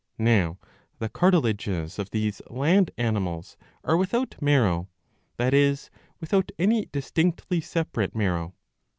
^^ 0.01 0.03
Now 0.17 0.57
the 0.97 1.09
cartilages 1.09 1.99
of 1.99 2.09
these 2.09 2.41
land 2.49 2.89
animals 2.97 3.55
are 3.83 3.95
without 3.95 4.33
marrow, 4.41 4.89
that 5.37 5.53
is 5.53 5.91
without 6.19 6.51
any 6.57 6.87
dis 6.87 7.11
tinctly 7.11 7.61
separate 7.63 8.15
marrow. 8.15 8.55